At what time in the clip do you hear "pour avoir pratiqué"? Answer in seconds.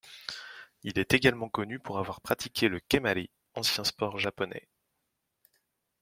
1.77-2.69